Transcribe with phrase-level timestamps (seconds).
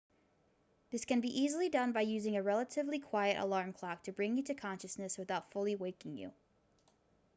[0.89, 4.41] this can be easily done by using a relatively quiet alarm clock to bring you
[4.41, 6.33] to consciousness without fully waking you